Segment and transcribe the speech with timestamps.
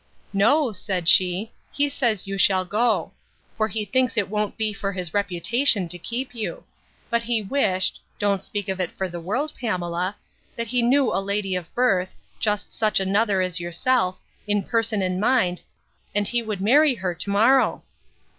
[0.33, 3.11] —No, said she, he says you shall go;
[3.55, 6.63] for he thinks it won't be for his reputation to keep you:
[7.11, 10.15] but he wished (don't speak of it for the world, Pamela,)
[10.55, 14.17] that he knew a lady of birth, just such another as yourself,
[14.47, 15.61] in person and mind,
[16.15, 17.83] and he would marry her to morrow.